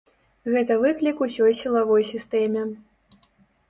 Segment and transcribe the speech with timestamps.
[0.53, 2.69] Гэта выклік усёй сілавой сістэме.